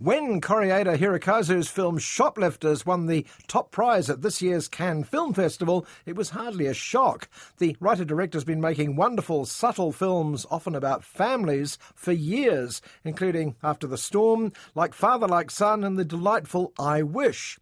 [0.00, 5.86] When Koreeda Hirokazu's film Shoplifters won the top prize at this year's Cannes Film Festival,
[6.06, 7.28] it was hardly a shock.
[7.58, 13.86] The writer director's been making wonderful, subtle films, often about families, for years, including After
[13.86, 17.58] the Storm, Like Father, Like Son, and the delightful I Wish.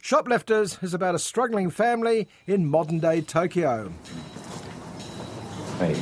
[0.00, 3.92] Shoplifters is about a struggling family in modern day Tokyo.
[5.78, 6.00] Hey,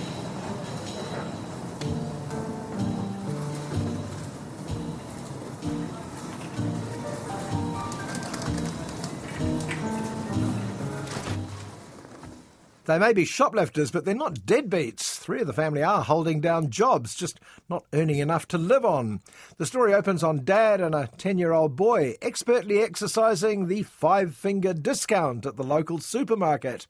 [12.91, 15.17] They may be shoplifters, but they're not deadbeats.
[15.17, 19.21] Three of the family are holding down jobs, just not earning enough to live on.
[19.59, 24.35] The story opens on dad and a 10 year old boy expertly exercising the five
[24.35, 26.89] finger discount at the local supermarket.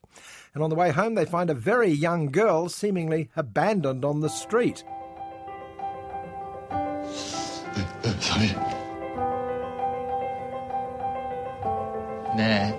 [0.55, 4.29] And on the way home, they find a very young girl seemingly abandoned on the
[4.29, 4.83] street.
[8.21, 8.55] Sorry.
[12.35, 12.73] Nee.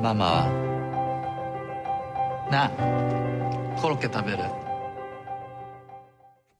[0.00, 0.77] Mama.
[2.51, 4.43] なあコロッケ食べる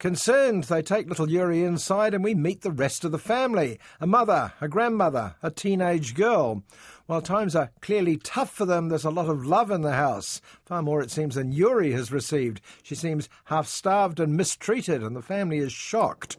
[0.04, 4.06] Concerned, they take little Yuri inside and we meet the rest of the family a
[4.06, 6.62] mother, a grandmother, a teenage girl.
[7.06, 10.42] While times are clearly tough for them, there's a lot of love in the house.
[10.66, 12.60] Far more, it seems, than Yuri has received.
[12.82, 16.36] She seems half starved and mistreated, and the family is shocked.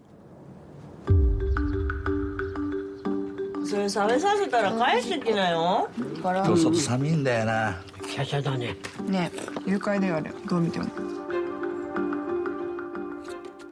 [3.65, 5.89] それ食べさせたら返してきなよ
[6.21, 7.81] 今日外寒いんだよな
[8.15, 8.75] 華奢だね
[9.07, 10.85] ねえ誘拐だよあれどう見ても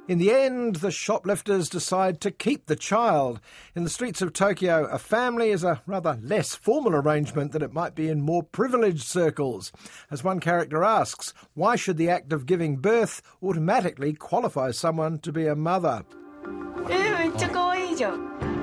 [0.09, 3.39] In the end, the shoplifters decide to keep the child.
[3.73, 7.71] In the streets of Tokyo, a family is a rather less formal arrangement than it
[7.71, 9.71] might be in more privileged circles.
[10.11, 15.31] As one character asks, why should the act of giving birth automatically qualify someone to
[15.31, 16.03] be a mother?
[16.89, 18.56] えー、めっちゃ可愛いじゃん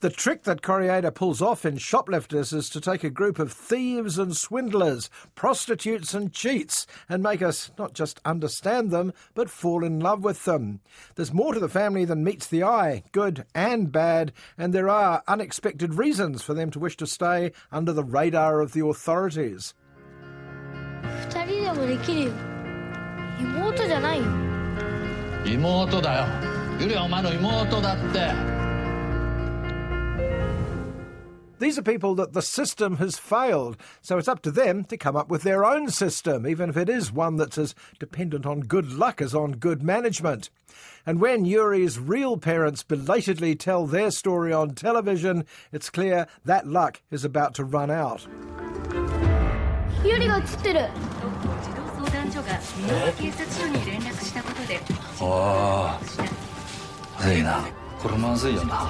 [0.00, 4.18] The trick that Koreeda pulls off in Shoplifters is to take a group of thieves
[4.18, 10.00] and swindlers, prostitutes and cheats, and make us not just understand them, but fall in
[10.00, 10.80] love with them.
[11.14, 15.22] There's more to the family than meets the eye, good and bad, and there are
[15.26, 19.72] unexpected reasons for them to wish to stay under the radar of the authorities.
[23.74, 24.53] 妹じゃないよ
[25.45, 26.25] 妹だよ
[26.79, 28.59] ゆりはお前の妹だって
[31.59, 35.17] These are people that the system has failed, so it's up to them to come
[35.17, 38.93] up with their own system, even if it is one that's as dependent on good
[38.93, 40.49] luck as on good management.
[41.05, 47.01] And when Yuri's real parents belatedly tell their story on television, it's clear that luck
[47.11, 48.25] is about to run out.
[50.01, 50.15] ユ
[52.33, 54.79] リが映ってる児童相談所が三重警察署に連絡したことで
[55.21, 56.01] ああ
[57.19, 57.67] まずいな
[58.01, 58.89] これまずいよな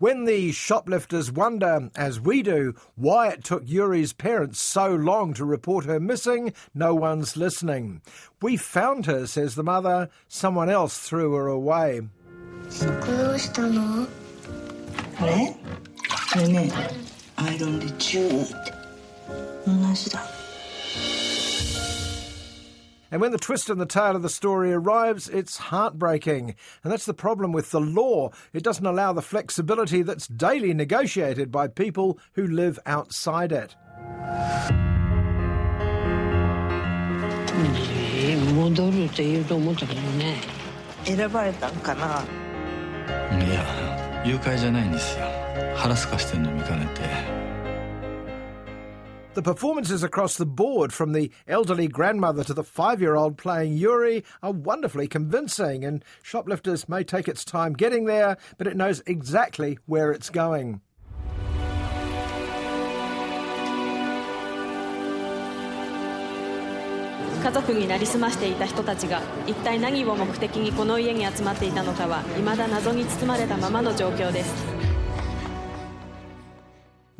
[0.00, 5.44] When the shoplifters wonder, as we do, why it took Yuri's parents so long to
[5.44, 8.00] report her missing, no one's listening.
[8.40, 10.08] We found her, says the mother.
[10.28, 12.02] Someone else threw her away.
[12.68, 14.06] どうしたの
[15.18, 15.56] これ
[16.32, 16.70] これね
[17.36, 18.72] アイロンでチューって
[19.66, 20.31] 同じだ
[23.12, 26.54] And when the twist in the tale of the story arrives, it's heartbreaking.
[26.84, 28.30] And that's the problem with the law.
[28.52, 33.74] It doesn't allow the flexibility that's daily negotiated by people who live outside it.
[38.68, 40.36] 戻るって言うと思ったけどね
[41.04, 42.22] 選ばれたんかな
[43.32, 45.24] いや誘拐じゃないんですよ
[45.76, 47.41] 腹すかしてんの見かねて
[49.33, 53.73] the performances across the board, from the elderly grandmother to the five year old playing
[53.73, 59.01] Yuri, are wonderfully convincing, and Shoplifters may take its time getting there, but it knows
[59.07, 60.81] exactly where it's going.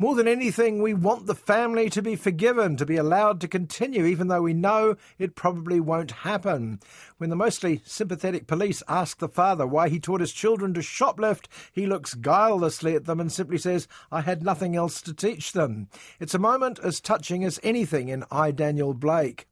[0.01, 4.05] More than anything, we want the family to be forgiven, to be allowed to continue,
[4.05, 6.79] even though we know it probably won't happen.
[7.17, 11.47] When the mostly sympathetic police ask the father why he taught his children to shoplift,
[11.73, 15.89] he looks guilelessly at them and simply says, I had nothing else to teach them.
[16.17, 19.47] It's a moment as touching as anything in I, Daniel Blake.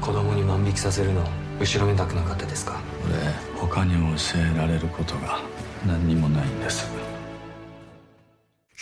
[0.00, 1.22] 子供に万引きさせるの
[1.58, 5.40] 後ろめたくなかったですか俺他に教えられることが
[5.86, 6.88] 何にもないんです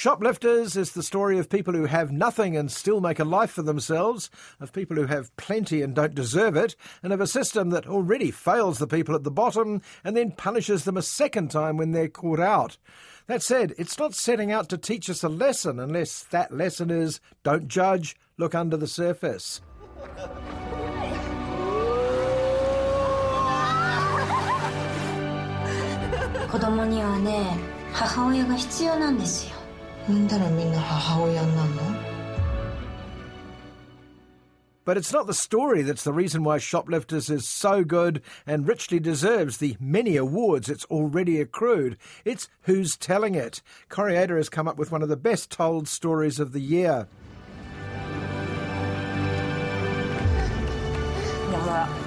[0.04, 3.62] Shoplifters is the story of people who have nothing and still make a life for
[3.62, 4.30] themselves,
[4.60, 8.30] of people who have plenty and don't deserve it, and of a system that already
[8.30, 12.10] fails the people at the bottom and then punishes them a second time when they're
[12.10, 12.76] caught out.
[13.28, 17.22] That said, it's not setting out to teach us a lesson unless that lesson is
[17.44, 19.62] don't judge, look under the surface.
[30.08, 31.82] 産んだらみんな母親になるの
[34.86, 39.00] But it's not the story that's the reason why Shoplifters is so good and richly
[39.00, 41.96] deserves the many awards it's already accrued.
[42.26, 43.62] It's who's telling it.
[43.90, 47.08] Koreeda has come up with one of the best told stories of the year.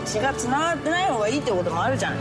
[0.07, 2.15] 血がつながってない方がいいってこともあるじゃん